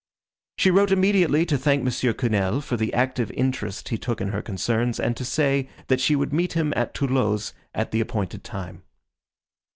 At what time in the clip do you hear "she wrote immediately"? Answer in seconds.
0.57-1.45